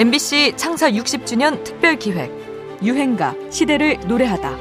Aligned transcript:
MBC 0.00 0.54
창사 0.56 0.90
60주년 0.90 1.62
특별 1.62 1.94
기획 1.98 2.32
유행가 2.82 3.34
시대를 3.50 4.00
노래하다. 4.08 4.56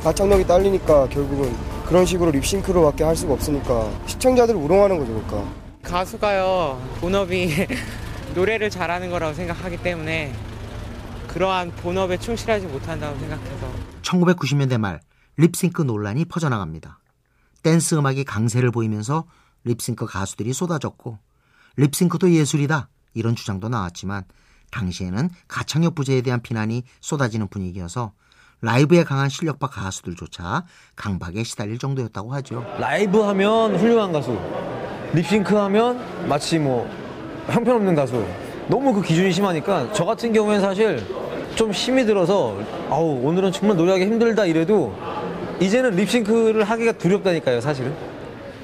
가창력이 0.00 0.46
딸리니까 0.46 1.08
결국은 1.08 1.52
그런 1.84 2.06
식으로 2.06 2.30
립싱크로밖에 2.30 3.02
할 3.02 3.16
수가 3.16 3.32
없으니까 3.32 3.90
시청자들을 4.06 4.60
우롱하는 4.60 5.00
거죠, 5.00 5.12
그러니까. 5.12 5.52
가수가요 5.82 6.80
본업이 7.00 7.66
노래를 8.36 8.70
잘하는 8.70 9.10
거라고 9.10 9.34
생각하기 9.34 9.78
때문에 9.78 10.32
그러한 11.26 11.72
본업에 11.72 12.16
충실하지 12.16 12.68
못한다고 12.68 13.18
생각해서 13.18 13.72
1990년대 14.02 14.78
말 14.78 15.00
립싱크 15.36 15.82
논란이 15.82 16.26
퍼져나갑니다. 16.26 17.00
댄스 17.64 17.96
음악이 17.96 18.22
강세를 18.22 18.70
보이면서 18.70 19.24
립싱크 19.64 20.06
가수들이 20.06 20.52
쏟아졌고 20.52 21.18
립싱크도 21.76 22.32
예술이다 22.32 22.88
이런 23.14 23.34
주장도 23.34 23.68
나왔지만 23.68 24.24
당시에는 24.70 25.30
가창력 25.48 25.94
부재에 25.94 26.22
대한 26.22 26.42
비난이 26.42 26.82
쏟아지는 27.00 27.48
분위기여서 27.48 28.12
라이브에 28.62 29.04
강한 29.04 29.28
실력파 29.28 29.68
가수들조차 29.68 30.64
강박에 30.96 31.44
시달릴 31.44 31.78
정도였다고 31.78 32.32
하죠. 32.34 32.64
라이브 32.78 33.20
하면 33.20 33.76
훌륭한 33.76 34.12
가수, 34.12 34.38
립싱크 35.12 35.54
하면 35.54 36.28
마치 36.28 36.58
뭐 36.58 36.88
형편없는 37.48 37.94
가수. 37.94 38.26
너무 38.68 38.92
그 38.92 39.02
기준이 39.02 39.30
심하니까 39.30 39.92
저 39.92 40.04
같은 40.04 40.32
경우에는 40.32 40.60
사실 40.60 41.06
좀 41.54 41.70
힘이 41.70 42.04
들어서 42.04 42.58
아우 42.90 43.20
오늘은 43.22 43.52
정말 43.52 43.76
노래하기 43.76 44.04
힘들다 44.04 44.46
이래도 44.46 44.94
이제는 45.60 45.92
립싱크를 45.92 46.64
하기가 46.64 46.92
두렵다니까요 46.92 47.60
사실은 47.60 47.94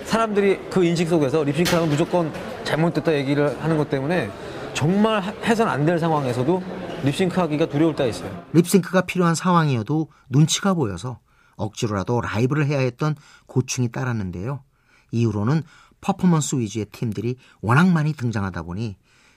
사람들이 0.04 0.58
그 0.68 0.84
인식 0.84 1.08
속에서 1.08 1.44
립싱크 1.44 1.74
하면 1.74 1.88
무조건 1.88 2.32
잘못됐다 2.64 3.14
얘기를 3.14 3.62
하는 3.62 3.76
것 3.78 3.88
때문에 3.90 4.30
정말 4.74 5.22
해선 5.44 5.68
안 5.68 5.84
될 5.84 5.98
상황에서도 5.98 6.62
립싱크 7.04 7.38
하기가 7.40 7.66
두려울 7.66 7.96
때가 7.96 8.08
있어요 8.08 8.44
립싱크가 8.52 9.02
필요한 9.02 9.34
상황이어도 9.34 10.08
눈치가 10.30 10.74
보여서 10.74 11.18
억지로라도 11.56 12.20
라이브를 12.20 12.66
해야 12.66 12.78
했던 12.78 13.14
고충이 13.46 13.90
따랐는데요. 13.92 14.64
이후로는 15.10 15.62
퍼포먼스 16.00 16.56
위주의 16.56 16.86
팀들이 16.86 17.36
워낙 17.60 17.88
많이 17.90 18.12
등장하다 18.12 18.62
보니 18.62 18.96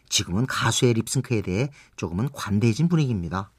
지금은 0.10 0.46
가수의 0.46 0.94
립싱크에 0.94 1.42
대해 1.42 1.70
조금은 1.98 2.30
관대해진 2.32 2.88
분위기입니다. 2.88 3.52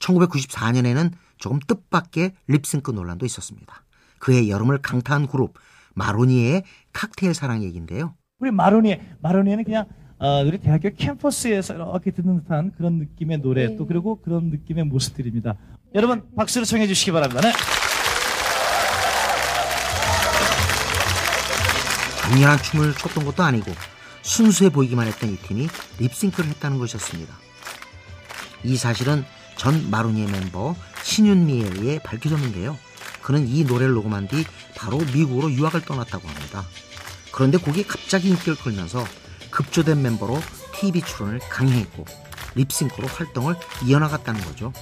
1994년에는 0.00 1.12
조금 1.38 1.58
뜻밖의 1.66 2.32
립싱크 2.46 2.90
논란도 2.92 3.26
있었습니다. 3.26 3.84
그해 4.18 4.48
여름을 4.48 4.78
강타한 4.82 5.26
그룹 5.26 5.54
마로니에의 5.94 6.62
칵테일 6.92 7.34
사랑 7.34 7.62
얘기인데요. 7.62 8.14
우리 8.38 8.50
마로니에 8.50 9.00
마로니에는 9.22 9.64
그냥 9.64 9.86
어, 10.18 10.42
우리 10.44 10.58
대학교 10.58 10.90
캠퍼스에서 10.94 11.74
이렇게 11.74 12.10
듣는 12.10 12.42
듯한 12.42 12.72
그런 12.76 12.98
느낌의 12.98 13.38
노래 13.38 13.76
또 13.76 13.86
그리고 13.86 14.20
그런 14.20 14.50
느낌의 14.50 14.84
모습들입니다. 14.84 15.54
여러분 15.94 16.22
박수로 16.36 16.66
청해 16.66 16.86
주시기 16.86 17.12
바랍니다. 17.12 17.40
네. 17.40 17.52
강렬한 22.22 22.58
춤을 22.58 22.92
췄던 22.94 23.24
것도 23.24 23.42
아니고 23.42 23.72
순수해 24.20 24.68
보이기만 24.68 25.06
했던 25.06 25.30
이 25.30 25.36
팀이 25.36 25.68
립싱크를 25.98 26.50
했다는 26.50 26.78
것이었습니다. 26.78 27.32
이 28.64 28.76
사실은 28.76 29.24
전 29.56 29.88
마로니에 29.90 30.26
멤버 30.26 30.74
신윤미에 31.04 31.70
의해 31.76 31.98
밝혀졌는데요. 32.00 32.76
그는 33.22 33.48
이 33.48 33.64
노래를 33.64 33.94
녹음한 33.94 34.28
뒤 34.28 34.44
바로 34.76 34.98
미국으로 34.98 35.50
유학을 35.50 35.82
떠났다고 35.82 36.28
합니다. 36.28 36.64
그런데 37.36 37.58
곡이 37.58 37.84
갑자기 37.84 38.30
인기를 38.30 38.56
끌면서 38.56 39.04
급조된 39.50 40.00
멤버로 40.00 40.38
TV 40.72 41.02
출연을 41.02 41.38
강행했고 41.40 42.06
립싱크로 42.54 43.06
활동을 43.08 43.54
이어나갔다는 43.84 44.40
거죠. 44.40 44.72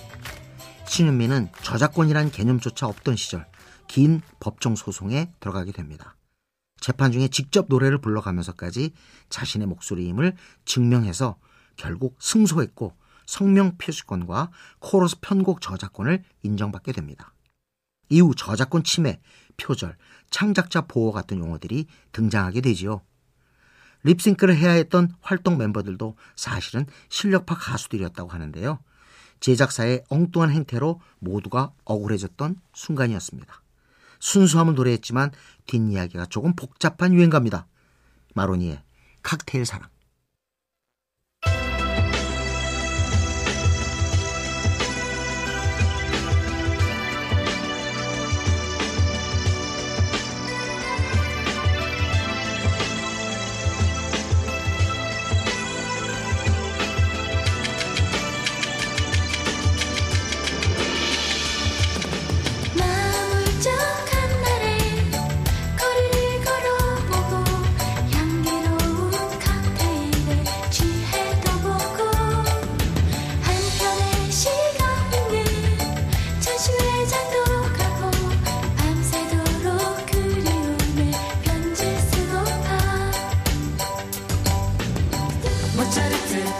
신윤미는 0.86 1.48
저작권이란 1.62 2.30
개념조차 2.30 2.86
없던 2.86 3.16
시절 3.16 3.44
긴 3.88 4.22
법정 4.38 4.76
소송에 4.76 5.32
들어가게 5.40 5.72
됩니다. 5.72 6.14
재판 6.78 7.10
중에 7.10 7.26
직접 7.26 7.66
노래를 7.68 7.98
불러가면서까지 7.98 8.92
자신의 9.30 9.66
목소리임을 9.66 10.36
증명해서 10.64 11.36
결국 11.76 12.16
승소했고 12.20 12.94
성명 13.26 13.76
표시권과 13.78 14.52
코러스 14.78 15.16
편곡 15.20 15.60
저작권을 15.60 16.22
인정받게 16.44 16.92
됩니다. 16.92 17.33
이후 18.08 18.34
저작권 18.34 18.84
침해, 18.84 19.20
표절, 19.56 19.96
창작자 20.30 20.82
보호 20.82 21.12
같은 21.12 21.38
용어들이 21.38 21.86
등장하게 22.12 22.60
되지요. 22.60 23.02
립싱크를 24.02 24.56
해야 24.56 24.72
했던 24.72 25.14
활동 25.20 25.56
멤버들도 25.56 26.16
사실은 26.36 26.86
실력파 27.08 27.56
가수들이었다고 27.56 28.30
하는데요. 28.30 28.78
제작사의 29.40 30.04
엉뚱한 30.08 30.50
행태로 30.50 31.00
모두가 31.18 31.72
억울해졌던 31.84 32.60
순간이었습니다. 32.74 33.62
순수함을 34.20 34.74
노래했지만 34.74 35.32
뒷이야기가 35.66 36.26
조금 36.26 36.54
복잡한 36.54 37.12
유행가입니다. 37.12 37.66
마로니의 38.34 38.82
칵테일 39.22 39.66
사랑. 39.66 39.93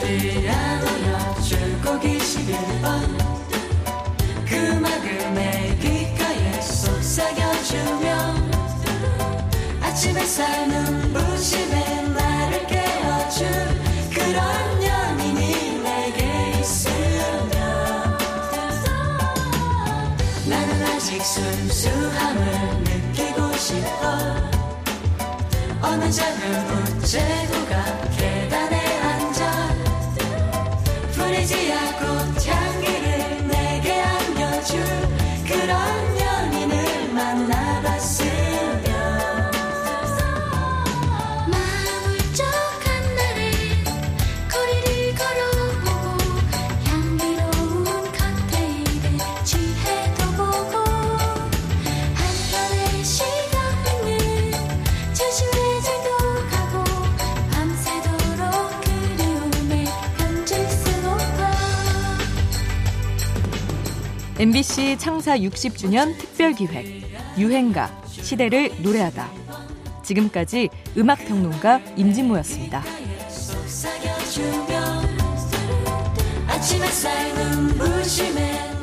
피아노 0.01 1.41
줄곡이 1.43 2.19
11번 2.19 3.35
그내 5.35 5.77
귓가에 5.81 6.61
속삭여주며 6.61 8.35
아침 9.81 10.17
햇살 10.17 10.69
눈부심에 10.69 12.03
나를 12.09 12.67
깨워준 12.67 13.47
그런 14.13 14.83
연인이 14.83 15.81
내게 15.83 16.61
있으면 16.61 17.51
나는 20.49 20.87
아직 20.87 21.23
순수함을 21.25 22.41
느끼고 22.85 23.57
싶어 23.57 24.55
어느 25.83 26.11
작은 26.11 26.99
우체국 26.99 27.64
MBC 64.39 64.99
창사 64.99 65.39
60주년 65.39 66.19
특별 66.19 66.53
기획 66.53 67.05
유행가 67.39 67.89
시대를 68.07 68.73
노래하다. 68.83 69.31
지금까지 70.03 70.69
음악 70.97 71.25
평론가 71.25 71.81
임진모였습니다. 71.97 72.83
아침 76.49 76.83
햇살 76.83 77.35
눈부심에 77.35 78.74